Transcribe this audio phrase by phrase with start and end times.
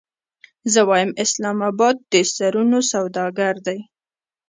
[0.73, 3.79] زه وایم اسلام اباد د سرونو سوداګر دی.